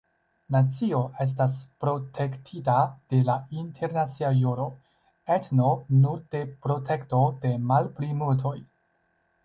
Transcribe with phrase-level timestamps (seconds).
[0.53, 2.79] Nacio estas protektita
[3.15, 4.67] de la internacia juro,
[5.39, 8.59] etno nur de protekto de malplimultoj.